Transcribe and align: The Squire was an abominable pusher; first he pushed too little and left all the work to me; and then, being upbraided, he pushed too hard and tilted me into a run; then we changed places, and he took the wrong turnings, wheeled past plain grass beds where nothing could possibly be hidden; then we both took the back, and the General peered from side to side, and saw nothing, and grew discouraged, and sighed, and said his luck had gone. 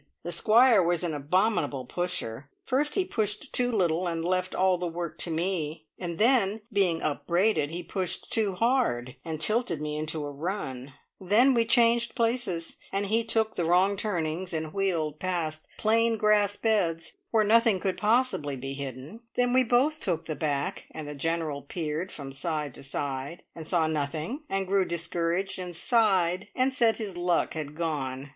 The 0.23 0.31
Squire 0.31 0.81
was 0.81 1.03
an 1.03 1.13
abominable 1.13 1.85
pusher; 1.85 2.49
first 2.65 2.95
he 2.95 3.05
pushed 3.05 3.53
too 3.53 3.71
little 3.71 4.07
and 4.07 4.25
left 4.25 4.55
all 4.55 4.79
the 4.79 4.87
work 4.87 5.19
to 5.19 5.29
me; 5.29 5.85
and 5.99 6.17
then, 6.17 6.61
being 6.73 7.03
upbraided, 7.03 7.69
he 7.69 7.83
pushed 7.83 8.33
too 8.33 8.55
hard 8.55 9.15
and 9.23 9.39
tilted 9.39 9.79
me 9.79 9.95
into 9.99 10.25
a 10.25 10.31
run; 10.31 10.93
then 11.19 11.53
we 11.53 11.65
changed 11.65 12.15
places, 12.15 12.77
and 12.91 13.05
he 13.05 13.23
took 13.23 13.53
the 13.53 13.63
wrong 13.63 13.95
turnings, 13.95 14.53
wheeled 14.53 15.19
past 15.19 15.69
plain 15.77 16.17
grass 16.17 16.57
beds 16.57 17.17
where 17.29 17.43
nothing 17.43 17.79
could 17.79 17.95
possibly 17.99 18.55
be 18.55 18.73
hidden; 18.73 19.19
then 19.35 19.53
we 19.53 19.63
both 19.63 19.99
took 20.01 20.25
the 20.25 20.33
back, 20.33 20.87
and 20.89 21.07
the 21.07 21.13
General 21.13 21.61
peered 21.61 22.11
from 22.11 22.31
side 22.31 22.73
to 22.73 22.81
side, 22.81 23.43
and 23.53 23.67
saw 23.67 23.85
nothing, 23.85 24.39
and 24.49 24.65
grew 24.65 24.83
discouraged, 24.83 25.59
and 25.59 25.75
sighed, 25.75 26.47
and 26.55 26.73
said 26.73 26.97
his 26.97 27.15
luck 27.17 27.53
had 27.53 27.75
gone. 27.75 28.29